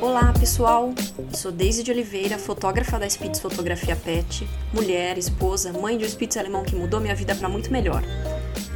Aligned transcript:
Olá 0.00 0.32
pessoal, 0.38 0.94
sou 1.34 1.50
Deise 1.50 1.82
de 1.82 1.90
Oliveira, 1.90 2.38
fotógrafa 2.38 3.00
da 3.00 3.10
Spitz 3.10 3.40
Fotografia 3.40 3.96
Pet, 3.96 4.48
mulher, 4.72 5.18
esposa, 5.18 5.72
mãe 5.72 5.98
de 5.98 6.04
um 6.04 6.08
Spitz 6.08 6.36
alemão 6.36 6.62
que 6.62 6.76
mudou 6.76 7.00
minha 7.00 7.16
vida 7.16 7.34
para 7.34 7.48
muito 7.48 7.72
melhor. 7.72 8.04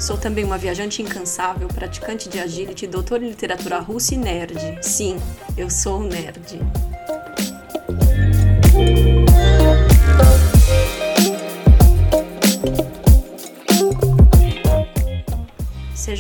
Sou 0.01 0.19
também 0.19 0.45
uma 0.45 0.59
viajante 0.59 1.01
incansável, 1.01 1.69
praticante 1.69 2.29
de 2.29 2.41
agility, 2.41 2.89
doutora 2.89 3.25
em 3.25 3.29
literatura 3.29 3.79
russa 3.79 4.15
e 4.15 4.19
nerd. 4.19 4.57
Sim, 4.83 5.17
eu 5.57 5.71
sou 5.71 6.03
nerd. 6.03 6.59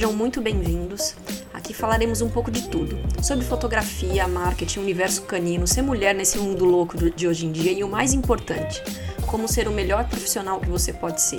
Sejam 0.03 0.17
muito 0.17 0.41
bem-vindos. 0.41 1.15
Aqui 1.55 1.73
falaremos 1.73 2.21
um 2.21 2.29
pouco 2.29 2.51
de 2.51 2.69
tudo: 2.69 2.99
sobre 3.23 3.45
fotografia, 3.45 4.27
marketing, 4.27 4.81
universo 4.81 5.23
canino, 5.23 5.65
ser 5.65 5.83
mulher 5.83 6.13
nesse 6.13 6.39
mundo 6.39 6.65
louco 6.65 6.99
de 7.13 7.29
hoje 7.29 7.47
em 7.47 7.53
dia 7.53 7.71
e 7.71 7.85
o 7.85 7.89
mais 7.89 8.13
importante, 8.13 8.83
como 9.29 9.47
ser 9.47 9.69
o 9.69 9.71
melhor 9.71 10.09
profissional 10.09 10.59
que 10.59 10.69
você 10.69 10.93
pode 10.93 11.23
ser. 11.23 11.39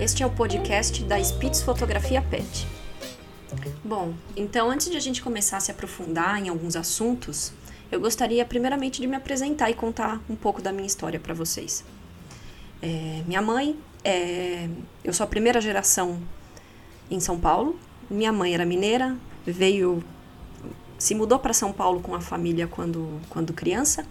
Este 0.00 0.24
é 0.24 0.26
o 0.26 0.30
podcast 0.30 1.00
da 1.04 1.16
Spitz 1.22 1.62
Fotografia 1.62 2.20
Pet. 2.20 2.66
Bom, 3.84 4.14
então 4.36 4.68
antes 4.68 4.90
de 4.90 4.96
a 4.96 5.00
gente 5.00 5.22
começar 5.22 5.58
a 5.58 5.60
se 5.60 5.70
aprofundar 5.70 6.42
em 6.42 6.48
alguns 6.48 6.74
assuntos, 6.74 7.52
eu 7.92 8.00
gostaria 8.00 8.44
primeiramente 8.44 9.00
de 9.00 9.06
me 9.06 9.14
apresentar 9.14 9.70
e 9.70 9.74
contar 9.74 10.20
um 10.28 10.34
pouco 10.34 10.60
da 10.60 10.72
minha 10.72 10.88
história 10.88 11.20
para 11.20 11.34
vocês. 11.34 11.84
É, 12.82 13.22
minha 13.28 13.40
mãe, 13.40 13.78
é, 14.02 14.68
eu 15.04 15.12
sou 15.12 15.22
a 15.22 15.28
primeira 15.28 15.60
geração 15.60 16.18
em 17.10 17.20
São 17.20 17.38
Paulo. 17.38 17.78
Minha 18.10 18.32
mãe 18.32 18.54
era 18.54 18.64
mineira, 18.64 19.16
veio, 19.44 20.02
se 20.98 21.14
mudou 21.14 21.38
para 21.38 21.52
São 21.52 21.72
Paulo 21.72 22.00
com 22.00 22.14
a 22.14 22.20
família 22.20 22.66
quando, 22.66 23.20
quando 23.28 23.52
criança, 23.52 24.06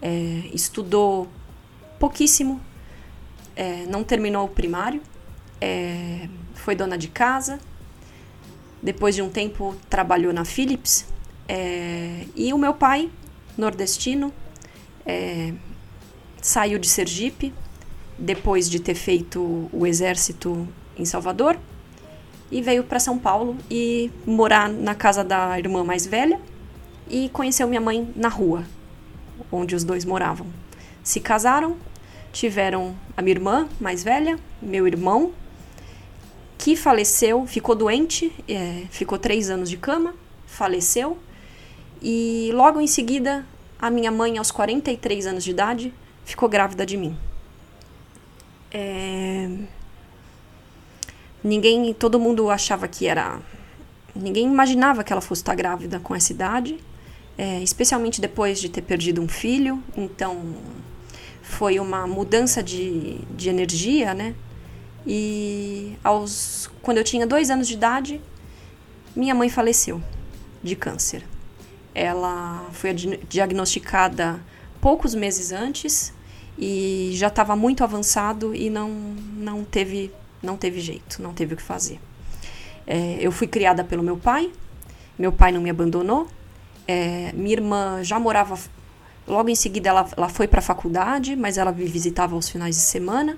é, 0.00 0.42
estudou 0.52 1.28
pouquíssimo, 1.98 2.60
é, 3.54 3.86
não 3.86 4.04
terminou 4.04 4.44
o 4.44 4.48
primário, 4.48 5.00
é, 5.60 6.28
foi 6.54 6.74
dona 6.74 6.98
de 6.98 7.08
casa, 7.08 7.58
depois 8.82 9.14
de 9.14 9.22
um 9.22 9.30
tempo 9.30 9.74
trabalhou 9.88 10.32
na 10.32 10.44
Philips, 10.44 11.06
é, 11.48 12.26
e 12.34 12.52
o 12.52 12.58
meu 12.58 12.74
pai, 12.74 13.10
nordestino, 13.56 14.32
é, 15.04 15.54
saiu 16.42 16.78
de 16.78 16.88
Sergipe, 16.88 17.54
depois 18.18 18.68
de 18.68 18.80
ter 18.80 18.94
feito 18.94 19.68
o 19.72 19.86
exército 19.86 20.66
em 20.96 21.04
Salvador, 21.04 21.58
e 22.50 22.62
veio 22.62 22.84
para 22.84 23.00
São 23.00 23.18
Paulo 23.18 23.56
e 23.70 24.10
morar 24.26 24.68
na 24.68 24.94
casa 24.94 25.24
da 25.24 25.58
irmã 25.58 25.84
mais 25.84 26.06
velha 26.06 26.40
e 27.08 27.28
conheceu 27.30 27.66
minha 27.68 27.80
mãe 27.80 28.12
na 28.16 28.28
rua, 28.28 28.64
onde 29.50 29.74
os 29.74 29.84
dois 29.84 30.04
moravam. 30.04 30.46
Se 31.02 31.20
casaram, 31.20 31.76
tiveram 32.32 32.94
a 33.16 33.22
minha 33.22 33.34
irmã 33.34 33.68
mais 33.80 34.02
velha, 34.02 34.38
meu 34.60 34.86
irmão, 34.86 35.32
que 36.58 36.74
faleceu, 36.74 37.46
ficou 37.46 37.74
doente, 37.74 38.32
é, 38.48 38.84
ficou 38.90 39.18
três 39.18 39.50
anos 39.50 39.70
de 39.70 39.76
cama, 39.76 40.14
faleceu, 40.46 41.18
e 42.02 42.50
logo 42.52 42.80
em 42.80 42.86
seguida, 42.86 43.44
a 43.78 43.90
minha 43.90 44.10
mãe, 44.10 44.38
aos 44.38 44.50
43 44.50 45.26
anos 45.26 45.44
de 45.44 45.50
idade, 45.50 45.94
ficou 46.24 46.48
grávida 46.48 46.84
de 46.84 46.96
mim. 46.96 47.16
É... 48.70 49.48
Ninguém, 51.46 51.94
todo 51.94 52.18
mundo 52.18 52.50
achava 52.50 52.88
que 52.88 53.06
era. 53.06 53.38
Ninguém 54.14 54.46
imaginava 54.46 55.04
que 55.04 55.12
ela 55.12 55.22
fosse 55.22 55.42
estar 55.42 55.54
grávida 55.54 56.00
com 56.00 56.14
essa 56.14 56.32
idade, 56.32 56.78
é, 57.38 57.62
especialmente 57.62 58.20
depois 58.20 58.58
de 58.60 58.68
ter 58.68 58.82
perdido 58.82 59.22
um 59.22 59.28
filho. 59.28 59.80
Então, 59.96 60.56
foi 61.42 61.78
uma 61.78 62.04
mudança 62.04 62.62
de, 62.62 63.18
de 63.30 63.48
energia, 63.48 64.12
né? 64.12 64.34
E 65.06 65.96
aos, 66.02 66.68
quando 66.82 66.98
eu 66.98 67.04
tinha 67.04 67.24
dois 67.24 67.48
anos 67.48 67.68
de 67.68 67.74
idade, 67.74 68.20
minha 69.14 69.34
mãe 69.34 69.48
faleceu 69.48 70.02
de 70.64 70.74
câncer. 70.74 71.24
Ela 71.94 72.68
foi 72.72 72.92
diagnosticada 72.92 74.40
poucos 74.80 75.14
meses 75.14 75.52
antes 75.52 76.12
e 76.58 77.10
já 77.14 77.28
estava 77.28 77.54
muito 77.54 77.84
avançado 77.84 78.52
e 78.52 78.68
não, 78.68 78.90
não, 79.36 79.62
teve, 79.62 80.10
não 80.42 80.56
teve 80.56 80.80
jeito, 80.80 81.22
não 81.22 81.32
teve 81.32 81.54
o 81.54 81.56
que 81.56 81.62
fazer. 81.62 82.00
É, 82.86 83.18
eu 83.20 83.32
fui 83.32 83.46
criada 83.46 83.82
pelo 83.82 84.02
meu 84.02 84.16
pai, 84.16 84.50
meu 85.18 85.32
pai 85.32 85.52
não 85.52 85.60
me 85.60 85.70
abandonou. 85.70 86.28
É, 86.88 87.32
minha 87.32 87.52
irmã 87.52 88.04
já 88.04 88.18
morava 88.18 88.56
Logo 89.26 89.48
em 89.48 89.56
seguida, 89.56 89.88
ela, 89.88 90.08
ela 90.16 90.28
foi 90.28 90.46
para 90.46 90.60
a 90.60 90.62
faculdade, 90.62 91.34
mas 91.34 91.58
ela 91.58 91.72
me 91.72 91.84
visitava 91.84 92.36
aos 92.36 92.48
finais 92.48 92.76
de 92.76 92.82
semana. 92.82 93.36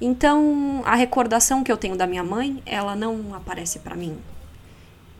Então, 0.00 0.82
a 0.84 0.96
recordação 0.96 1.62
que 1.62 1.70
eu 1.70 1.76
tenho 1.76 1.96
da 1.96 2.06
minha 2.06 2.24
mãe, 2.24 2.60
ela 2.66 2.96
não 2.96 3.32
aparece 3.32 3.78
para 3.78 3.94
mim 3.94 4.18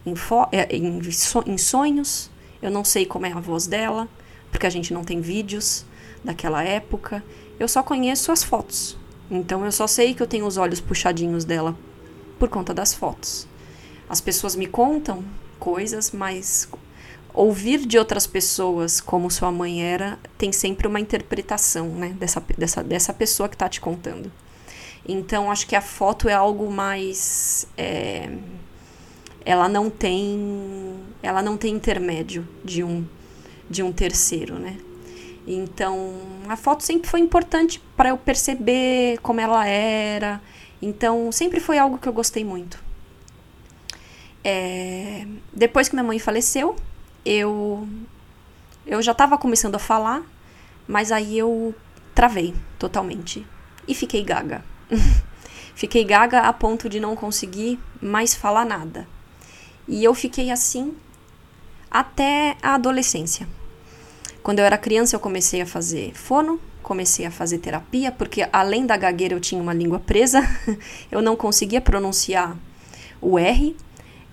em, 0.04 0.14
é, 0.50 0.76
em, 0.76 1.00
em 1.47 1.59
sonhos. 1.59 2.28
Eu 2.60 2.72
não 2.72 2.84
sei 2.84 3.06
como 3.06 3.25
é 3.25 3.32
a 3.32 3.38
voz 3.38 3.69
dela, 3.69 4.09
porque 4.50 4.66
a 4.66 4.70
gente 4.70 4.93
não 4.93 5.04
tem 5.04 5.20
vídeos 5.20 5.87
daquela 6.25 6.64
época. 6.64 7.22
Eu 7.60 7.69
só 7.69 7.81
conheço 7.81 8.32
as 8.32 8.43
fotos. 8.43 8.98
Então, 9.30 9.64
eu 9.64 9.72
só 9.72 9.86
sei 9.86 10.14
que 10.14 10.22
eu 10.22 10.26
tenho 10.26 10.46
os 10.46 10.56
olhos 10.56 10.80
puxadinhos 10.80 11.44
dela 11.44 11.76
por 12.38 12.48
conta 12.48 12.74
das 12.74 12.92
fotos. 12.94 13.46
As 14.08 14.20
pessoas 14.20 14.54
me 14.54 14.66
contam 14.66 15.24
coisas, 15.58 16.10
mas 16.12 16.68
ouvir 17.32 17.84
de 17.86 17.98
outras 17.98 18.26
pessoas 18.26 19.00
como 19.00 19.30
sua 19.30 19.50
mãe 19.50 19.82
era 19.82 20.18
tem 20.38 20.52
sempre 20.52 20.86
uma 20.86 21.00
interpretação 21.00 21.88
né, 21.88 22.14
dessa, 22.18 22.40
dessa, 22.56 22.82
dessa 22.84 23.12
pessoa 23.12 23.48
que 23.48 23.54
está 23.54 23.68
te 23.68 23.80
contando. 23.80 24.30
Então 25.06 25.50
acho 25.50 25.66
que 25.66 25.76
a 25.76 25.80
foto 25.80 26.28
é 26.28 26.32
algo 26.32 26.70
mais. 26.70 27.66
É, 27.76 28.30
ela 29.44 29.68
não 29.68 29.90
tem. 29.90 30.94
Ela 31.22 31.42
não 31.42 31.56
tem 31.56 31.74
intermédio 31.74 32.46
de 32.64 32.82
um, 32.82 33.04
de 33.68 33.82
um 33.82 33.92
terceiro, 33.92 34.58
né? 34.58 34.78
Então 35.47 36.21
a 36.49 36.56
foto 36.56 36.82
sempre 36.82 37.09
foi 37.09 37.21
importante 37.21 37.81
para 37.97 38.10
eu 38.10 38.19
perceber 38.19 39.19
como 39.19 39.41
ela 39.41 39.66
era. 39.66 40.41
Então 40.81 41.31
sempre 41.31 41.60
foi 41.60 41.78
algo 41.78 41.99
que 41.99 42.09
eu 42.09 42.12
gostei 42.12 42.44
muito. 42.44 42.82
É, 44.43 45.27
depois 45.53 45.88
que 45.88 45.94
minha 45.94 46.05
mãe 46.05 46.19
faleceu, 46.19 46.77
eu 47.25 47.88
eu 48.87 49.00
já 49.00 49.12
estava 49.12 49.38
começando 49.38 49.75
a 49.77 49.78
falar, 49.78 50.22
mas 50.87 51.10
aí 51.10 51.38
eu 51.38 51.75
travei 52.15 52.55
totalmente 52.78 53.47
e 53.88 53.94
fiquei 53.94 54.22
gaga. 54.22 54.65
fiquei 55.75 56.05
gaga 56.05 56.41
a 56.41 56.53
ponto 56.53 56.88
de 56.88 57.00
não 57.00 57.16
conseguir 57.16 57.78
mais 58.00 58.34
falar 58.34 58.65
nada. 58.65 59.06
E 59.88 60.05
eu 60.05 60.15
fiquei 60.15 60.50
assim 60.50 60.94
até 61.91 62.56
a 62.62 62.75
adolescência. 62.75 63.47
Quando 64.44 64.59
eu 64.59 64.66
era 64.66 64.77
criança, 64.77 65.16
eu 65.16 65.21
comecei 65.21 65.62
a 65.62 65.66
fazer 65.66 66.12
fono, 66.12 66.60
comecei 66.82 67.25
a 67.25 67.31
fazer 67.31 67.56
terapia, 67.56 68.12
porque 68.12 68.47
além 68.53 68.84
da 68.84 68.94
gagueira 68.94 69.34
eu 69.34 69.41
tinha 69.41 69.60
uma 69.60 69.72
língua 69.72 69.99
presa, 69.99 70.43
eu 71.10 71.22
não 71.22 71.34
conseguia 71.34 71.81
pronunciar 71.81 72.55
o 73.22 73.38
R. 73.38 73.75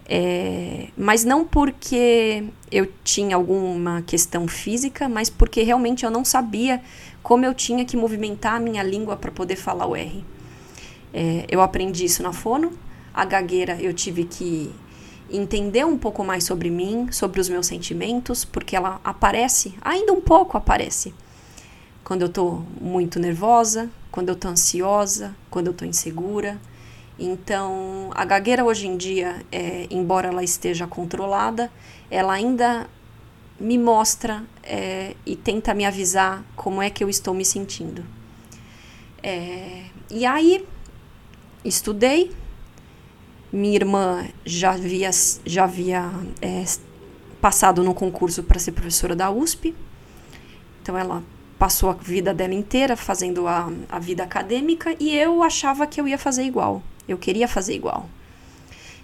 É, 0.05 0.89
mas 0.97 1.23
não 1.23 1.45
porque 1.45 2.43
eu 2.69 2.91
tinha 3.05 3.37
alguma 3.37 4.01
questão 4.01 4.49
física, 4.49 5.07
mas 5.07 5.29
porque 5.29 5.63
realmente 5.63 6.03
eu 6.03 6.11
não 6.11 6.25
sabia 6.25 6.81
como 7.23 7.45
eu 7.45 7.53
tinha 7.53 7.85
que 7.85 7.95
movimentar 7.95 8.55
a 8.55 8.59
minha 8.59 8.83
língua 8.83 9.15
para 9.15 9.31
poder 9.31 9.55
falar 9.55 9.85
o 9.87 9.95
R. 9.95 10.25
É, 11.13 11.45
eu 11.47 11.61
aprendi 11.61 12.03
isso 12.03 12.21
na 12.21 12.33
fono, 12.33 12.73
a 13.13 13.23
gagueira 13.23 13.81
eu 13.81 13.93
tive 13.93 14.25
que 14.25 14.75
entender 15.31 15.85
um 15.85 15.97
pouco 15.97 16.23
mais 16.23 16.43
sobre 16.43 16.69
mim, 16.69 17.11
sobre 17.11 17.39
os 17.39 17.49
meus 17.49 17.67
sentimentos, 17.67 18.43
porque 18.45 18.75
ela 18.75 18.99
aparece, 19.03 19.73
ainda 19.81 20.11
um 20.13 20.21
pouco 20.21 20.57
aparece, 20.57 21.13
quando 22.03 22.21
eu 22.21 22.27
estou 22.27 22.65
muito 22.79 23.19
nervosa, 23.19 23.89
quando 24.11 24.29
eu 24.29 24.35
estou 24.35 24.51
ansiosa, 24.51 25.35
quando 25.49 25.67
eu 25.67 25.71
estou 25.71 25.87
insegura 25.87 26.59
então, 27.23 28.09
a 28.15 28.25
gagueira 28.25 28.65
hoje 28.65 28.87
em 28.87 28.97
dia, 28.97 29.45
é, 29.51 29.85
embora 29.91 30.29
ela 30.29 30.43
esteja 30.43 30.87
controlada, 30.87 31.71
ela 32.09 32.33
ainda 32.33 32.89
me 33.59 33.77
mostra 33.77 34.43
é, 34.63 35.15
e 35.23 35.35
tenta 35.35 35.71
me 35.75 35.85
avisar 35.85 36.43
como 36.55 36.81
é 36.81 36.89
que 36.89 37.03
eu 37.03 37.09
estou 37.09 37.31
me 37.35 37.45
sentindo. 37.45 38.03
É, 39.21 39.83
e 40.09 40.25
aí, 40.25 40.65
estudei. 41.63 42.31
Minha 43.51 43.75
irmã 43.75 44.27
já 44.45 44.71
havia, 44.71 45.09
já 45.45 45.63
havia 45.63 46.09
é, 46.41 46.63
passado 47.39 47.83
no 47.83 47.93
concurso 47.93 48.43
para 48.43 48.59
ser 48.59 48.71
professora 48.71 49.15
da 49.15 49.29
USP. 49.29 49.75
Então, 50.81 50.97
ela 50.97 51.23
passou 51.61 51.91
a 51.91 51.93
vida 51.93 52.33
dela 52.33 52.55
inteira 52.55 52.95
fazendo 52.95 53.47
a, 53.47 53.71
a 53.87 53.99
vida 53.99 54.23
acadêmica 54.23 54.95
e 54.99 55.15
eu 55.15 55.43
achava 55.43 55.85
que 55.85 56.01
eu 56.01 56.07
ia 56.07 56.17
fazer 56.17 56.43
igual. 56.43 56.81
Eu 57.07 57.19
queria 57.19 57.47
fazer 57.47 57.75
igual. 57.75 58.09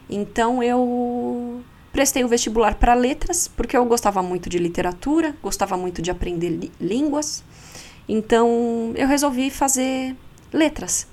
Então 0.09 0.63
eu 0.63 1.61
prestei 1.91 2.23
o 2.23 2.27
vestibular 2.27 2.73
para 2.73 2.95
letras, 2.95 3.47
porque 3.47 3.77
eu 3.77 3.85
gostava 3.85 4.23
muito 4.23 4.49
de 4.49 4.57
literatura, 4.57 5.35
gostava 5.41 5.77
muito 5.77 6.01
de 6.01 6.09
aprender 6.09 6.71
línguas. 6.79 7.43
Então 8.09 8.91
eu 8.95 9.07
resolvi 9.07 9.51
fazer 9.51 10.15
letras. 10.51 11.07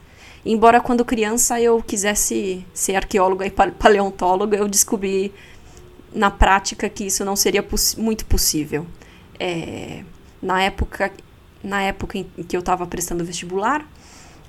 Embora 0.44 0.80
quando 0.80 1.04
criança 1.04 1.58
eu 1.60 1.82
quisesse 1.82 2.66
ser 2.74 2.96
arqueóloga 2.96 3.46
e 3.46 3.50
paleontóloga, 3.50 4.58
eu 4.58 4.68
descobri 4.68 5.32
na 6.12 6.30
prática 6.30 6.88
que 6.88 7.04
isso 7.04 7.24
não 7.24 7.34
seria 7.34 7.64
muito 7.96 8.26
possível. 8.26 8.86
É, 9.40 10.04
na 10.42 10.62
época, 10.62 11.10
na 11.62 11.82
época 11.82 12.18
em 12.18 12.24
que 12.24 12.54
eu 12.56 12.60
estava 12.60 12.86
prestando 12.86 13.24
vestibular, 13.24 13.88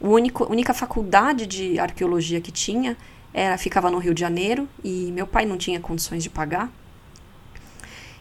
a 0.01 0.07
única 0.07 0.73
faculdade 0.73 1.45
de 1.45 1.79
arqueologia 1.79 2.41
que 2.41 2.51
tinha 2.51 2.97
era 3.33 3.57
ficava 3.57 3.89
no 3.89 3.97
Rio 3.97 4.13
de 4.13 4.19
Janeiro 4.19 4.67
e 4.83 5.11
meu 5.13 5.25
pai 5.25 5.45
não 5.45 5.57
tinha 5.57 5.79
condições 5.79 6.21
de 6.21 6.29
pagar. 6.29 6.71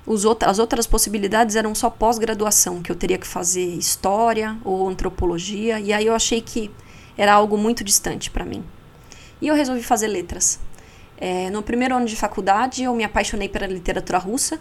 Os 0.06 0.24
out 0.24 0.44
as 0.44 0.58
outras 0.58 0.86
possibilidades 0.86 1.56
eram 1.56 1.74
só 1.74 1.90
pós-graduação, 1.90 2.82
que 2.82 2.92
eu 2.92 2.96
teria 2.96 3.18
que 3.18 3.26
fazer 3.26 3.64
história 3.64 4.56
ou 4.62 4.88
antropologia, 4.88 5.80
e 5.80 5.92
aí 5.92 6.06
eu 6.06 6.14
achei 6.14 6.40
que 6.40 6.70
era 7.16 7.32
algo 7.32 7.56
muito 7.56 7.84
distante 7.84 8.30
para 8.30 8.44
mim. 8.44 8.64
E 9.40 9.48
eu 9.48 9.54
resolvi 9.54 9.82
fazer 9.82 10.08
letras. 10.08 10.58
É, 11.16 11.48
no 11.50 11.62
primeiro 11.62 11.94
ano 11.94 12.06
de 12.06 12.16
faculdade, 12.16 12.82
eu 12.82 12.94
me 12.94 13.04
apaixonei 13.04 13.48
pela 13.48 13.66
literatura 13.66 14.18
russa 14.18 14.58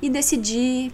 e 0.00 0.10
decidi 0.10 0.92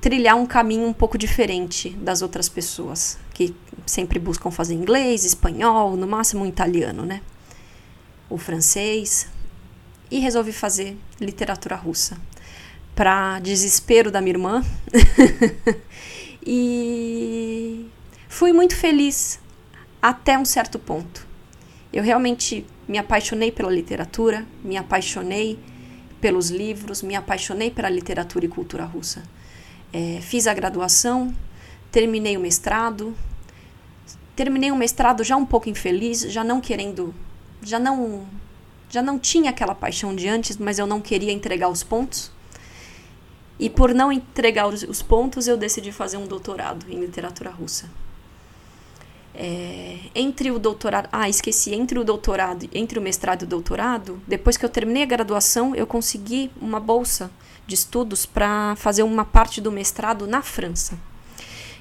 trilhar 0.00 0.36
um 0.36 0.46
caminho 0.46 0.86
um 0.86 0.92
pouco 0.92 1.18
diferente 1.18 1.90
das 1.90 2.22
outras 2.22 2.48
pessoas, 2.48 3.18
que 3.34 3.54
sempre 3.84 4.18
buscam 4.18 4.50
fazer 4.50 4.74
inglês, 4.74 5.24
espanhol, 5.24 5.96
no 5.96 6.06
máximo 6.06 6.46
italiano, 6.46 7.04
né? 7.04 7.20
O 8.30 8.38
francês. 8.38 9.28
E 10.08 10.20
resolvi 10.20 10.52
fazer 10.52 10.96
literatura 11.20 11.74
russa. 11.74 12.16
Para 12.94 13.40
desespero 13.40 14.10
da 14.10 14.20
minha 14.20 14.34
irmã. 14.34 14.64
e 16.46 17.86
fui 18.28 18.52
muito 18.52 18.76
feliz 18.76 19.40
até 20.08 20.38
um 20.38 20.44
certo 20.44 20.78
ponto. 20.78 21.26
Eu 21.92 22.00
realmente 22.00 22.64
me 22.86 22.96
apaixonei 22.96 23.50
pela 23.50 23.72
literatura, 23.72 24.46
me 24.62 24.76
apaixonei 24.76 25.58
pelos 26.20 26.48
livros, 26.48 27.02
me 27.02 27.16
apaixonei 27.16 27.72
pela 27.72 27.90
literatura 27.90 28.44
e 28.44 28.48
cultura 28.48 28.84
russa. 28.84 29.24
É, 29.92 30.20
fiz 30.20 30.46
a 30.46 30.54
graduação, 30.54 31.34
terminei 31.90 32.36
o 32.36 32.40
mestrado, 32.40 33.16
terminei 34.36 34.70
o 34.70 34.76
mestrado 34.76 35.24
já 35.24 35.36
um 35.36 35.44
pouco 35.44 35.68
infeliz, 35.68 36.20
já 36.20 36.44
não 36.44 36.60
querendo, 36.60 37.12
já 37.60 37.80
não, 37.80 38.28
já 38.88 39.02
não 39.02 39.18
tinha 39.18 39.50
aquela 39.50 39.74
paixão 39.74 40.14
de 40.14 40.28
antes, 40.28 40.56
mas 40.56 40.78
eu 40.78 40.86
não 40.86 41.00
queria 41.00 41.32
entregar 41.32 41.68
os 41.68 41.82
pontos. 41.82 42.30
E 43.58 43.68
por 43.68 43.92
não 43.92 44.12
entregar 44.12 44.68
os, 44.68 44.84
os 44.84 45.02
pontos, 45.02 45.48
eu 45.48 45.56
decidi 45.56 45.90
fazer 45.90 46.16
um 46.16 46.28
doutorado 46.28 46.86
em 46.88 47.00
literatura 47.00 47.50
russa. 47.50 47.90
É, 49.38 49.98
entre 50.14 50.50
o 50.50 50.58
doutorado, 50.58 51.10
ah, 51.12 51.28
esqueci, 51.28 51.74
entre 51.74 51.98
o 51.98 52.04
doutorado, 52.04 52.66
entre 52.72 52.98
o 52.98 53.02
mestrado 53.02 53.42
e 53.42 53.44
o 53.44 53.48
doutorado, 53.48 54.18
depois 54.26 54.56
que 54.56 54.64
eu 54.64 54.68
terminei 54.68 55.02
a 55.02 55.06
graduação, 55.06 55.74
eu 55.74 55.86
consegui 55.86 56.50
uma 56.58 56.80
bolsa 56.80 57.30
de 57.66 57.74
estudos 57.74 58.24
para 58.24 58.74
fazer 58.76 59.02
uma 59.02 59.26
parte 59.26 59.60
do 59.60 59.70
mestrado 59.70 60.26
na 60.26 60.40
França. 60.40 60.98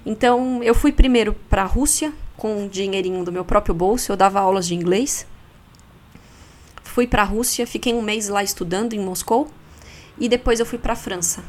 Então, 0.06 0.62
eu 0.64 0.76
fui 0.76 0.92
primeiro 0.92 1.34
para 1.50 1.64
a 1.64 1.66
Rússia 1.66 2.14
com 2.36 2.66
o 2.66 2.70
dinheirinho 2.70 3.24
do 3.24 3.32
meu 3.32 3.46
próprio 3.46 3.74
bolso, 3.74 4.12
eu 4.12 4.18
dava 4.18 4.40
aulas 4.40 4.68
de 4.68 4.76
inglês. 4.76 5.26
Fui 6.84 7.08
para 7.08 7.22
a 7.22 7.26
Rússia, 7.26 7.66
fiquei 7.66 7.94
um 7.94 8.02
mês 8.02 8.28
lá 8.28 8.44
estudando 8.44 8.94
em 8.94 9.00
Moscou 9.00 9.50
e 10.20 10.28
depois 10.28 10.60
eu 10.60 10.66
fui 10.66 10.78
para 10.78 10.94
a 10.94 10.96
França. 10.96 11.44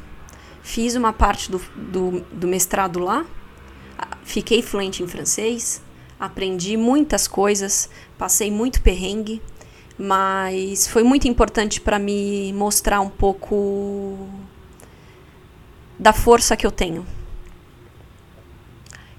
Fiz 0.62 0.94
uma 0.94 1.12
parte 1.12 1.50
do, 1.50 1.60
do, 1.76 2.20
do 2.32 2.48
mestrado 2.48 2.98
lá, 2.98 3.24
fiquei 4.24 4.62
fluente 4.62 5.02
em 5.02 5.06
francês, 5.06 5.82
aprendi 6.18 6.76
muitas 6.76 7.28
coisas, 7.28 7.88
passei 8.18 8.50
muito 8.50 8.80
perrengue, 8.82 9.42
mas 9.98 10.86
foi 10.86 11.02
muito 11.02 11.28
importante 11.28 11.80
para 11.80 11.98
me 11.98 12.52
mostrar 12.52 13.00
um 13.00 13.08
pouco 13.08 14.28
da 15.98 16.12
força 16.12 16.56
que 16.56 16.66
eu 16.66 16.70
tenho. 16.70 17.06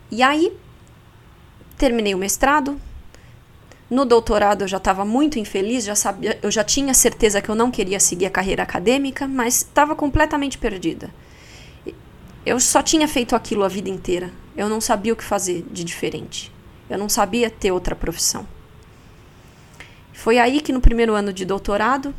E 0.09 0.21
aí, 0.23 0.53
terminei 1.77 2.13
o 2.15 2.17
mestrado. 2.17 2.79
No 3.89 4.03
doutorado 4.03 4.63
eu 4.63 4.67
já 4.67 4.77
estava 4.77 5.05
muito 5.05 5.39
infeliz, 5.39 5.85
já 5.85 5.95
sabia, 5.95 6.37
eu 6.41 6.51
já 6.51 6.63
tinha 6.63 6.93
certeza 6.93 7.41
que 7.41 7.49
eu 7.49 7.55
não 7.55 7.71
queria 7.71 7.99
seguir 7.99 8.25
a 8.25 8.29
carreira 8.29 8.63
acadêmica, 8.63 9.27
mas 9.27 9.57
estava 9.57 9.95
completamente 9.95 10.57
perdida. 10.57 11.09
Eu 12.45 12.59
só 12.59 12.81
tinha 12.81 13.07
feito 13.07 13.35
aquilo 13.35 13.63
a 13.63 13.67
vida 13.67 13.89
inteira. 13.89 14.31
Eu 14.55 14.69
não 14.69 14.79
sabia 14.79 15.13
o 15.13 15.15
que 15.15 15.23
fazer 15.23 15.65
de 15.71 15.83
diferente. 15.83 16.51
Eu 16.89 16.97
não 16.97 17.09
sabia 17.09 17.49
ter 17.49 17.71
outra 17.71 17.95
profissão. 17.95 18.47
Foi 20.13 20.37
aí 20.37 20.61
que 20.61 20.73
no 20.73 20.81
primeiro 20.81 21.13
ano 21.13 21.31
de 21.31 21.45
doutorado, 21.45 22.13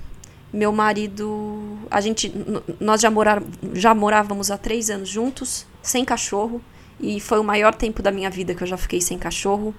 meu 0.52 0.72
marido, 0.72 1.78
a 1.90 2.00
gente, 2.00 2.32
nós 2.80 3.00
já, 3.00 3.10
morar, 3.10 3.42
já 3.74 3.94
morávamos 3.94 4.50
há 4.50 4.56
três 4.56 4.88
anos 4.88 5.08
juntos, 5.08 5.66
sem 5.82 6.04
cachorro, 6.04 6.62
e 7.00 7.20
foi 7.20 7.38
o 7.38 7.44
maior 7.44 7.74
tempo 7.74 8.02
da 8.02 8.10
minha 8.10 8.30
vida 8.30 8.54
que 8.54 8.62
eu 8.62 8.66
já 8.66 8.76
fiquei 8.76 9.00
sem 9.00 9.18
cachorro, 9.18 9.74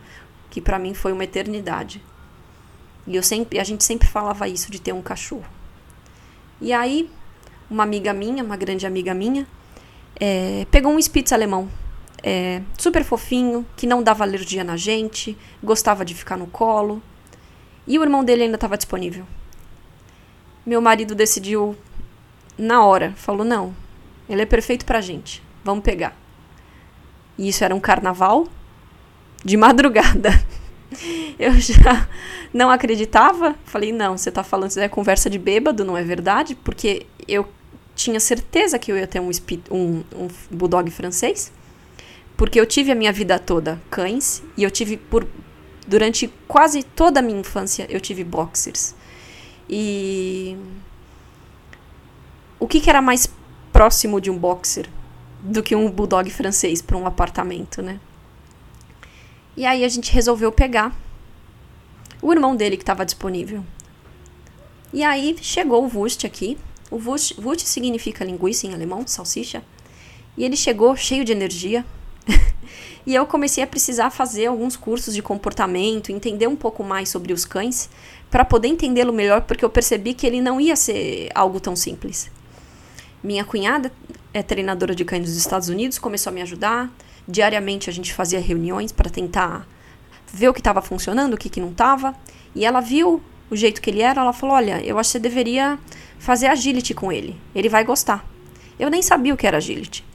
que 0.50 0.62
para 0.62 0.78
mim 0.78 0.94
foi 0.94 1.12
uma 1.12 1.24
eternidade. 1.24 2.02
E 3.08 3.16
eu 3.16 3.24
sempre, 3.24 3.60
a 3.60 3.64
gente 3.64 3.84
sempre 3.84 4.08
falava 4.08 4.48
isso 4.48 4.72
de 4.72 4.80
ter 4.80 4.94
um 4.94 5.02
cachorro. 5.02 5.46
E 6.62 6.74
aí, 6.74 7.10
uma 7.70 7.84
amiga 7.84 8.14
minha, 8.14 8.44
uma 8.44 8.58
grande 8.58 8.86
amiga 8.86 9.14
minha, 9.14 9.48
é, 10.20 10.66
pegou 10.70 10.92
um 10.92 11.00
Spitz 11.00 11.32
alemão 11.32 11.70
é, 12.24 12.62
super 12.78 13.04
fofinho, 13.04 13.66
que 13.76 13.88
não 13.88 14.04
dava 14.04 14.24
alergia 14.24 14.64
na 14.64 14.78
gente, 14.78 15.38
gostava 15.64 16.04
de 16.04 16.14
ficar 16.14 16.38
no 16.38 16.48
colo. 16.48 17.02
E 17.88 17.98
o 17.98 18.04
irmão 18.04 18.24
dele 18.24 18.44
ainda 18.44 18.56
estava 18.56 18.78
disponível. 18.78 19.26
Meu 20.66 20.82
marido 20.82 21.16
decidiu 21.16 21.76
na 22.58 22.84
hora, 22.86 23.14
falou: 23.16 23.46
não, 23.46 23.76
ele 24.28 24.42
é 24.42 24.46
perfeito 24.46 24.86
pra 24.86 25.02
gente, 25.02 25.42
vamos 25.64 25.84
pegar. 25.84 26.16
E 27.38 27.48
isso 27.48 27.64
era 27.64 27.74
um 27.74 27.80
carnaval 27.80 28.48
de 29.44 29.58
madrugada. 29.58 30.30
Eu 31.40 31.54
já 31.54 32.08
não 32.54 32.70
acreditava, 32.70 33.56
falei: 33.64 33.92
não, 33.92 34.18
você 34.18 34.32
tá 34.32 34.44
falando, 34.44 34.72
isso 34.72 34.80
é 34.80 34.90
conversa 34.90 35.30
de 35.30 35.40
bêbado, 35.40 35.86
não 35.86 35.96
é 35.96 36.04
verdade? 36.04 36.54
Porque 36.56 37.06
eu 37.28 37.48
tinha 37.96 38.20
certeza 38.20 38.80
que 38.80 38.92
eu 38.92 38.98
ia 38.98 39.08
ter 39.08 39.20
um, 39.20 39.30
um, 39.72 40.04
um 40.16 40.28
bulldog 40.50 40.90
francês. 40.90 41.52
Porque 42.40 42.58
eu 42.58 42.66
tive 42.66 42.90
a 42.90 42.96
minha 42.96 43.12
vida 43.12 43.38
toda 43.38 43.82
cães 43.90 44.42
e 44.56 44.64
eu 44.64 44.72
tive 44.72 44.96
por 44.96 45.28
durante 45.86 46.32
quase 46.48 46.84
toda 46.84 47.20
a 47.20 47.22
minha 47.22 47.42
infância 47.42 47.86
eu 47.90 48.00
tive 48.00 48.24
boxers. 48.24 48.96
E 49.70 50.56
o 52.58 52.66
que, 52.66 52.80
que 52.80 52.90
era 52.90 53.02
mais 53.02 53.30
próximo 53.74 54.22
de 54.22 54.32
um 54.32 54.38
boxer 54.38 54.88
do 55.42 55.62
que 55.62 55.76
um 55.76 55.92
bulldog 55.92 56.30
francês 56.30 56.82
para 56.82 56.96
um 56.96 57.06
apartamento, 57.06 57.82
né? 57.82 58.00
E 59.58 59.66
aí 59.66 59.84
a 59.84 59.90
gente 59.90 60.10
resolveu 60.10 60.50
pegar 60.50 60.98
o 62.22 62.32
irmão 62.32 62.56
dele 62.56 62.78
que 62.78 62.84
estava 62.84 63.04
disponível. 63.04 63.66
E 64.94 65.04
aí 65.04 65.36
chegou 65.42 65.84
o 65.84 65.94
Wurst 65.94 66.24
aqui. 66.24 66.58
O 66.90 66.96
Wurst, 66.96 67.66
significa 67.66 68.24
linguiça 68.24 68.66
em 68.66 68.74
alemão, 68.74 69.06
salsicha. 69.06 69.62
E 70.38 70.46
ele 70.46 70.56
chegou 70.56 70.96
cheio 70.96 71.26
de 71.26 71.34
energia, 71.34 71.86
e 73.06 73.16
eu 73.16 73.26
comecei 73.26 73.64
a 73.64 73.68
precisar 73.68 74.10
fazer 74.10 74.48
alguns 74.48 74.76
cursos 74.76 75.14
de 75.14 75.22
comportamento, 75.22 76.12
entender 76.12 76.48
um 76.48 76.56
pouco 76.56 76.84
mais 76.84 77.10
sobre 77.10 77.34
os 77.34 77.46
cães, 77.46 77.90
para 78.30 78.46
poder 78.46 78.68
entendê-lo 78.68 79.12
melhor, 79.12 79.42
porque 79.42 79.66
eu 79.66 79.70
percebi 79.70 80.14
que 80.14 80.28
ele 80.28 80.42
não 80.42 80.62
ia 80.62 80.76
ser 80.76 81.30
algo 81.34 81.60
tão 81.60 81.76
simples. 81.76 82.30
Minha 83.24 83.44
cunhada 83.44 83.92
é 84.34 84.42
treinadora 84.42 84.96
de 84.96 85.04
cães 85.04 85.26
dos 85.26 85.36
Estados 85.36 85.70
Unidos, 85.70 85.98
começou 85.98 86.32
a 86.32 86.34
me 86.34 86.42
ajudar. 86.42 86.92
Diariamente 87.28 87.90
a 87.90 87.94
gente 87.94 88.14
fazia 88.14 88.40
reuniões 88.40 88.92
para 88.92 89.10
tentar 89.10 89.68
ver 90.32 90.50
o 90.50 90.54
que 90.54 90.60
estava 90.60 90.82
funcionando, 90.82 91.34
o 91.34 91.38
que, 91.38 91.50
que 91.50 91.60
não 91.60 91.70
estava. 91.70 92.16
E 92.56 92.66
ela 92.66 92.80
viu 92.80 93.22
o 93.50 93.56
jeito 93.56 93.82
que 93.82 93.90
ele 93.90 94.02
era, 94.02 94.22
ela 94.22 94.34
falou: 94.34 94.56
Olha, 94.56 94.82
eu 94.86 94.98
acho 94.98 95.10
que 95.10 95.12
você 95.14 95.20
deveria 95.20 95.78
fazer 96.18 96.48
agility 96.48 96.94
com 96.94 97.12
ele. 97.12 97.36
Ele 97.54 97.70
vai 97.70 97.84
gostar. 97.84 98.26
Eu 98.80 98.90
nem 98.90 99.02
sabia 99.02 99.34
o 99.34 99.38
que 99.38 99.46
era 99.46 99.58
agility. 99.58 100.06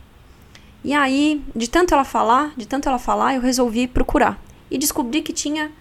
E 0.85 0.93
aí, 0.93 1.43
de 1.57 1.69
tanto 1.69 1.95
ela 1.95 2.05
falar, 2.05 2.53
de 2.57 2.67
tanto 2.67 2.89
ela 2.89 2.99
falar, 2.99 3.35
eu 3.35 3.41
resolvi 3.41 3.89
procurar. 3.89 4.39
E 4.71 4.77
descobri 4.77 5.23
que 5.23 5.33
tinha 5.33 5.73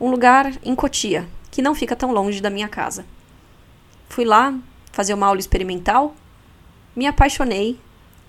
um 0.00 0.08
lugar 0.08 0.52
em 0.62 0.74
Cotia, 0.76 1.28
que 1.50 1.60
não 1.60 1.74
fica 1.74 1.96
tão 1.96 2.12
longe 2.12 2.40
da 2.40 2.48
minha 2.48 2.68
casa. 2.68 3.04
Fui 4.08 4.24
lá 4.24 4.56
fazer 4.92 5.12
uma 5.12 5.26
aula 5.26 5.40
experimental, 5.40 6.14
me 6.94 7.06
apaixonei 7.06 7.80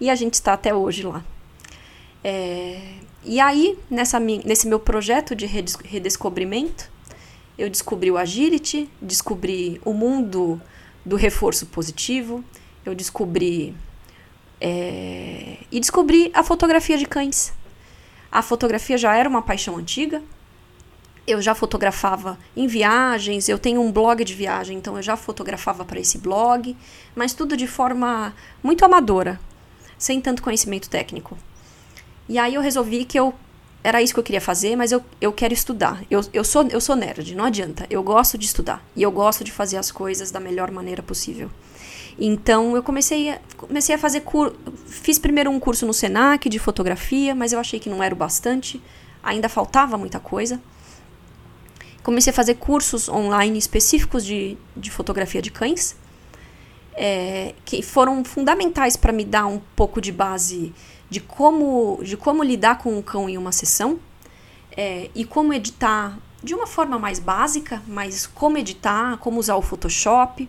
e 0.01 0.09
a 0.09 0.15
gente 0.15 0.33
está 0.33 0.53
até 0.53 0.73
hoje 0.73 1.03
lá. 1.03 1.23
É, 2.23 2.95
e 3.23 3.39
aí, 3.39 3.77
nessa, 3.89 4.19
nesse 4.19 4.67
meu 4.67 4.79
projeto 4.79 5.35
de 5.35 5.45
redescobrimento, 5.45 6.89
eu 7.57 7.69
descobri 7.69 8.11
o 8.11 8.17
agility, 8.17 8.89
descobri 9.01 9.79
o 9.85 9.93
mundo 9.93 10.59
do 11.05 11.15
reforço 11.15 11.67
positivo, 11.67 12.43
eu 12.85 12.95
descobri. 12.95 13.75
É, 14.59 15.57
e 15.71 15.79
descobri 15.79 16.31
a 16.33 16.43
fotografia 16.43 16.97
de 16.97 17.05
cães. 17.05 17.53
A 18.31 18.41
fotografia 18.41 18.97
já 18.97 19.15
era 19.15 19.29
uma 19.29 19.41
paixão 19.41 19.77
antiga. 19.77 20.21
Eu 21.27 21.41
já 21.41 21.55
fotografava 21.55 22.37
em 22.55 22.67
viagens, 22.67 23.49
eu 23.49 23.57
tenho 23.57 23.81
um 23.81 23.91
blog 23.91 24.23
de 24.23 24.33
viagem, 24.33 24.77
então 24.77 24.95
eu 24.95 25.01
já 25.01 25.17
fotografava 25.17 25.83
para 25.83 25.99
esse 25.99 26.19
blog, 26.19 26.77
mas 27.15 27.33
tudo 27.33 27.57
de 27.57 27.65
forma 27.65 28.31
muito 28.61 28.85
amadora, 28.85 29.39
sem 29.97 30.21
tanto 30.21 30.43
conhecimento 30.43 30.87
técnico. 30.87 31.35
E 32.29 32.37
aí 32.37 32.53
eu 32.53 32.61
resolvi 32.61 33.05
que 33.05 33.17
eu 33.17 33.33
era 33.85 34.01
isso 34.01 34.15
que 34.15 34.19
eu 34.19 34.23
queria 34.23 34.41
fazer, 34.41 34.75
mas 34.75 34.91
eu, 34.91 35.05
eu 35.21 35.31
quero 35.31 35.53
estudar. 35.53 36.03
Eu, 36.09 36.19
eu, 36.33 36.43
sou, 36.43 36.67
eu 36.69 36.81
sou 36.81 36.95
nerd, 36.95 37.35
não 37.35 37.45
adianta. 37.45 37.85
Eu 37.87 38.01
gosto 38.01 38.35
de 38.35 38.47
estudar. 38.47 38.83
E 38.95 39.03
eu 39.03 39.11
gosto 39.11 39.43
de 39.43 39.51
fazer 39.51 39.77
as 39.77 39.91
coisas 39.91 40.31
da 40.31 40.39
melhor 40.39 40.71
maneira 40.71 41.03
possível. 41.03 41.51
Então 42.17 42.75
eu 42.75 42.83
comecei 42.83 43.29
a, 43.29 43.39
comecei 43.57 43.95
a 43.95 43.97
fazer. 43.97 44.23
Fiz 44.87 45.19
primeiro 45.19 45.51
um 45.51 45.59
curso 45.59 45.85
no 45.85 45.93
Senac 45.93 46.47
de 46.47 46.59
fotografia, 46.59 47.35
mas 47.35 47.53
eu 47.53 47.59
achei 47.59 47.79
que 47.79 47.89
não 47.89 48.01
era 48.01 48.13
o 48.13 48.17
bastante. 48.17 48.81
Ainda 49.21 49.49
faltava 49.49 49.97
muita 49.97 50.19
coisa. 50.19 50.61
Comecei 52.03 52.31
a 52.31 52.33
fazer 52.33 52.55
cursos 52.55 53.09
online 53.09 53.57
específicos 53.57 54.23
de, 54.23 54.57
de 54.77 54.91
fotografia 54.91 55.41
de 55.41 55.49
cães, 55.49 55.95
é, 56.93 57.55
que 57.65 57.81
foram 57.81 58.23
fundamentais 58.23 58.95
para 58.95 59.11
me 59.11 59.25
dar 59.25 59.47
um 59.47 59.59
pouco 59.75 59.99
de 59.99 60.11
base 60.11 60.71
de 61.09 61.19
como, 61.19 61.99
de 62.03 62.15
como 62.15 62.43
lidar 62.43 62.77
com 62.77 62.95
um 62.95 63.01
cão 63.01 63.27
em 63.27 63.37
uma 63.37 63.51
sessão 63.51 63.99
é, 64.77 65.09
e 65.15 65.25
como 65.25 65.53
editar 65.53 66.17
de 66.43 66.53
uma 66.53 66.67
forma 66.67 66.99
mais 66.99 67.17
básica, 67.17 67.81
mas 67.87 68.27
como 68.27 68.57
editar, 68.57 69.17
como 69.17 69.39
usar 69.39 69.55
o 69.55 69.61
Photoshop. 69.61 70.47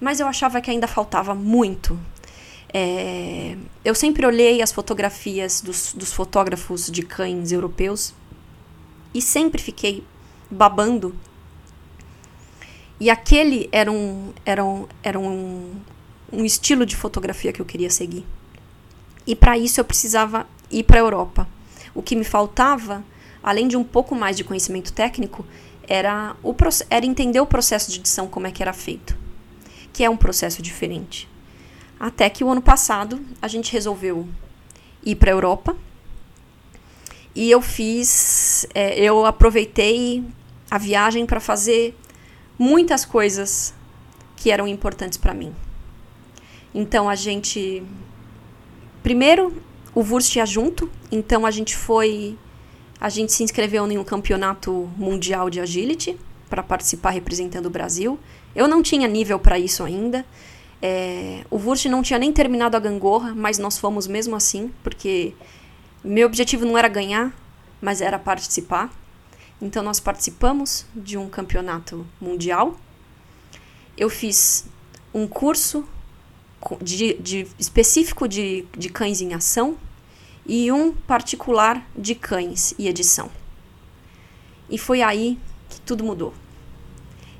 Mas 0.00 0.20
eu 0.20 0.26
achava 0.26 0.60
que 0.60 0.70
ainda 0.70 0.86
faltava 0.86 1.34
muito. 1.34 1.98
É, 2.72 3.56
eu 3.84 3.94
sempre 3.94 4.26
olhei 4.26 4.60
as 4.60 4.72
fotografias 4.72 5.60
dos, 5.60 5.94
dos 5.94 6.12
fotógrafos 6.12 6.90
de 6.90 7.02
cães 7.02 7.52
europeus 7.52 8.12
e 9.14 9.22
sempre 9.22 9.62
fiquei 9.62 10.04
babando. 10.50 11.14
E 13.00 13.08
aquele 13.08 13.68
era 13.72 13.90
um, 13.90 14.32
era 14.44 14.64
um, 14.64 14.86
era 15.02 15.18
um, 15.18 15.74
um 16.32 16.44
estilo 16.44 16.84
de 16.84 16.96
fotografia 16.96 17.52
que 17.52 17.60
eu 17.60 17.66
queria 17.66 17.90
seguir. 17.90 18.26
E 19.26 19.34
para 19.34 19.56
isso 19.56 19.80
eu 19.80 19.84
precisava 19.84 20.46
ir 20.70 20.84
para 20.84 20.98
a 20.98 21.00
Europa. 21.00 21.48
O 21.94 22.02
que 22.02 22.14
me 22.14 22.24
faltava, 22.24 23.02
além 23.42 23.68
de 23.68 23.76
um 23.76 23.84
pouco 23.84 24.14
mais 24.14 24.36
de 24.36 24.44
conhecimento 24.44 24.92
técnico, 24.92 25.46
era, 25.88 26.36
o, 26.42 26.54
era 26.90 27.06
entender 27.06 27.40
o 27.40 27.46
processo 27.46 27.90
de 27.90 28.00
edição, 28.00 28.28
como 28.28 28.46
é 28.46 28.50
que 28.50 28.62
era 28.62 28.72
feito. 28.72 29.16
Que 29.96 30.04
é 30.04 30.10
um 30.10 30.16
processo 30.16 30.60
diferente. 30.60 31.26
Até 31.98 32.28
que 32.28 32.44
o 32.44 32.50
ano 32.50 32.60
passado 32.60 33.18
a 33.40 33.48
gente 33.48 33.72
resolveu 33.72 34.28
ir 35.02 35.16
para 35.16 35.30
a 35.30 35.32
Europa. 35.32 35.74
E 37.34 37.50
eu 37.50 37.62
fiz, 37.62 38.66
é, 38.74 38.98
eu 39.00 39.24
aproveitei 39.24 40.22
a 40.70 40.76
viagem 40.76 41.24
para 41.24 41.40
fazer 41.40 41.96
muitas 42.58 43.06
coisas 43.06 43.72
que 44.36 44.50
eram 44.50 44.68
importantes 44.68 45.16
para 45.16 45.32
mim. 45.32 45.54
Então 46.74 47.08
a 47.08 47.14
gente 47.14 47.82
Primeiro, 49.02 49.54
o 49.94 50.00
Wurst 50.00 50.34
ia 50.34 50.44
junto, 50.44 50.90
então 51.12 51.46
a 51.46 51.50
gente 51.52 51.74
foi. 51.74 52.36
A 53.00 53.08
gente 53.08 53.32
se 53.32 53.44
inscreveu 53.44 53.90
em 53.90 53.96
um 53.96 54.02
campeonato 54.02 54.90
mundial 54.96 55.48
de 55.48 55.60
agility 55.60 56.18
para 56.50 56.60
participar 56.60 57.10
representando 57.10 57.66
o 57.66 57.70
Brasil. 57.70 58.18
Eu 58.56 58.66
não 58.66 58.82
tinha 58.82 59.06
nível 59.06 59.38
para 59.38 59.58
isso 59.58 59.84
ainda. 59.84 60.24
É, 60.80 61.44
o 61.50 61.56
Wurst 61.56 61.84
não 61.86 62.02
tinha 62.02 62.18
nem 62.18 62.32
terminado 62.32 62.74
a 62.74 62.80
gangorra, 62.80 63.34
mas 63.34 63.58
nós 63.58 63.76
fomos 63.76 64.06
mesmo 64.06 64.34
assim, 64.34 64.72
porque 64.82 65.34
meu 66.02 66.26
objetivo 66.26 66.64
não 66.64 66.78
era 66.78 66.88
ganhar, 66.88 67.36
mas 67.82 68.00
era 68.00 68.18
participar. 68.18 68.90
Então 69.60 69.82
nós 69.82 70.00
participamos 70.00 70.86
de 70.94 71.18
um 71.18 71.28
campeonato 71.28 72.06
mundial. 72.18 72.78
Eu 73.94 74.08
fiz 74.08 74.64
um 75.12 75.28
curso 75.28 75.86
de, 76.80 77.12
de 77.14 77.46
específico 77.58 78.26
de, 78.26 78.64
de 78.74 78.88
cães 78.88 79.20
em 79.20 79.34
ação 79.34 79.76
e 80.46 80.72
um 80.72 80.94
particular 80.94 81.86
de 81.94 82.14
cães 82.14 82.74
e 82.78 82.88
edição. 82.88 83.30
E 84.70 84.78
foi 84.78 85.02
aí 85.02 85.38
que 85.68 85.78
tudo 85.82 86.02
mudou. 86.02 86.32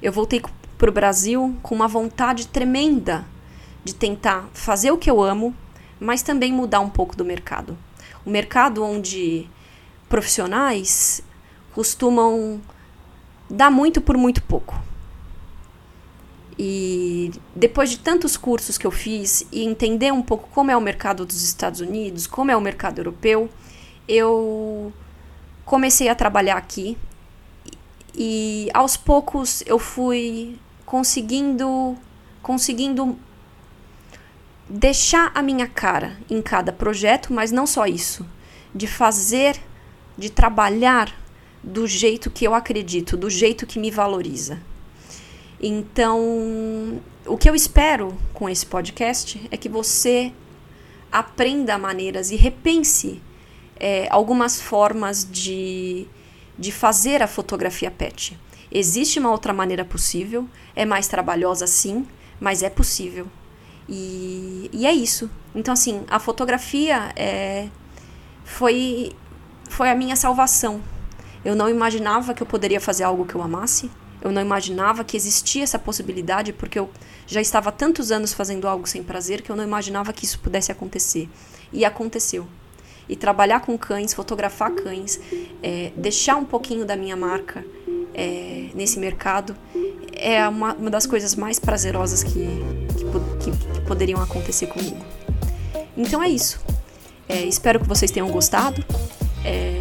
Eu 0.02 0.12
voltei 0.12 0.42
para 0.78 0.90
o 0.90 0.92
Brasil 0.92 1.56
com 1.62 1.75
uma 1.75 1.88
vontade 1.88 2.49
tremenda 2.49 3.25
de 3.85 3.95
tentar 3.95 4.49
fazer 4.52 4.90
o 4.90 4.99
que 4.99 5.11
eu 5.11 5.23
amo, 5.23 5.54
mas 5.99 6.23
também 6.23 6.52
mudar 6.52 6.80
um 6.80 6.90
pouco 6.90 7.16
do 7.16 7.25
mercado. 7.25 7.76
O 8.25 8.30
mercado 8.30 8.83
onde 8.85 9.49
profissionais 10.09 11.23
costumam 11.73 12.61
dar 13.49 13.71
muito 13.71 14.00
por 14.00 14.16
muito 14.16 14.42
pouco. 14.42 14.80
E 16.59 17.33
depois 17.54 17.90
de 17.90 17.99
tantos 17.99 18.37
cursos 18.37 18.78
que 18.78 18.87
eu 18.87 18.90
fiz 18.90 19.47
e 19.52 19.62
entender 19.62 20.12
um 20.12 20.23
pouco 20.23 20.49
como 20.54 20.71
é 20.71 20.76
o 20.76 20.80
mercado 20.80 21.26
dos 21.26 21.42
Estados 21.42 21.80
Unidos, 21.80 22.26
como 22.26 22.50
é 22.50 22.56
o 22.56 22.61
mercado 22.61 22.99
europeu, 22.99 23.49
eu 24.09 24.92
comecei 25.64 26.09
a 26.09 26.14
trabalhar 26.14 26.56
aqui 26.56 26.97
e 28.14 28.71
aos 28.73 28.97
poucos 28.97 29.62
eu 29.66 29.78
fui 29.78 30.59
conseguindo 30.86 31.98
conseguindo 32.42 33.18
deixar 34.68 35.32
a 35.34 35.42
minha 35.42 35.66
cara 35.66 36.16
em 36.30 36.40
cada 36.40 36.72
projeto, 36.72 37.32
mas 37.32 37.50
não 37.50 37.66
só 37.66 37.86
isso, 37.86 38.24
de 38.72 38.86
fazer, 38.86 39.60
de 40.16 40.30
trabalhar 40.30 41.12
do 41.62 41.86
jeito 41.86 42.30
que 42.30 42.46
eu 42.46 42.54
acredito, 42.54 43.16
do 43.16 43.28
jeito 43.28 43.66
que 43.66 43.78
me 43.80 43.90
valoriza. 43.90 44.60
Então, 45.60 47.00
o 47.26 47.36
que 47.36 47.50
eu 47.50 47.54
espero 47.54 48.16
com 48.32 48.48
esse 48.48 48.64
podcast 48.64 49.40
é 49.50 49.56
que 49.56 49.68
você 49.68 50.32
aprenda 51.10 51.78
maneiras 51.78 52.30
e 52.30 52.36
repense 52.36 53.20
é, 53.78 54.06
algumas 54.10 54.60
formas 54.60 55.28
de, 55.28 56.06
de 56.58 56.70
fazer 56.70 57.22
a 57.22 57.26
fotografia 57.26 57.90
PET. 57.90 58.38
Existe 58.78 59.18
uma 59.18 59.30
outra 59.30 59.54
maneira 59.54 59.87
possível, 59.87 60.47
é 60.75 60.85
mais 60.85 61.09
trabalhosa 61.09 61.66
sim, 61.66 62.06
mas 62.38 62.62
é 62.62 62.68
possível. 62.68 63.26
E, 63.88 64.68
e 64.71 64.87
é 64.87 64.92
isso. 64.92 65.30
Então, 65.54 65.73
assim, 65.73 66.04
a 66.11 66.18
fotografia 66.18 67.11
é, 67.16 67.71
foi, 68.45 69.12
foi 69.71 69.88
a 69.88 69.95
minha 69.95 70.14
salvação. 70.14 70.83
Eu 71.42 71.56
não 71.56 71.71
imaginava 71.71 72.35
que 72.35 72.42
eu 72.42 72.47
poderia 72.47 72.78
fazer 72.78 73.04
algo 73.04 73.25
que 73.25 73.35
eu 73.35 73.40
amasse. 73.40 73.90
Eu 74.21 74.30
não 74.30 74.42
imaginava 74.42 75.02
que 75.04 75.16
existia 75.16 75.62
essa 75.62 75.78
possibilidade, 75.78 76.52
porque 76.52 76.78
eu 76.78 76.90
já 77.26 77.40
estava 77.40 77.71
há 77.71 77.73
tantos 77.73 78.12
anos 78.12 78.35
fazendo 78.35 78.68
algo 78.68 78.87
sem 78.87 79.02
prazer 79.02 79.40
que 79.40 79.49
eu 79.49 79.56
não 79.56 79.64
imaginava 79.64 80.12
que 80.12 80.26
isso 80.26 80.38
pudesse 80.38 80.71
acontecer. 80.71 81.30
E 81.73 81.83
aconteceu. 81.83 82.47
E 83.09 83.16
trabalhar 83.16 83.61
com 83.61 83.78
cães, 83.78 84.12
fotografar 84.12 84.71
cães, 84.73 85.18
é, 85.62 85.92
deixar 85.97 86.37
um 86.37 86.45
pouquinho 86.45 86.85
da 86.85 86.95
minha 86.95 87.16
marca 87.16 87.64
é, 88.16 88.70
nesse 88.75 88.99
mercado 88.99 89.54
é 90.12 90.49
uma, 90.49 90.73
uma, 90.73 90.90
das 90.90 91.06
coisas 91.06 91.37
mais 91.37 91.58
prazerosas 91.58 92.25
que, 92.25 92.49
que, 92.96 93.50
que, 93.50 93.80
poderiam 93.82 94.20
acontecer 94.23 94.66
comigo. 94.66 94.96
Então 95.96 96.23
é 96.23 96.28
isso. 96.28 96.58
É, 97.28 97.42
espero 97.42 97.78
que 97.78 97.87
vocês 97.87 98.11
tenham 98.11 98.28
gostado. 98.30 98.82
É, 99.44 99.80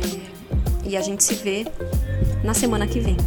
e 0.84 0.96
a 0.96 1.01
gente 1.01 1.24
se 1.24 1.34
vê 1.36 1.65
na 2.44 2.54
semana 2.54 2.86
que 2.86 3.00
vem. 3.00 3.18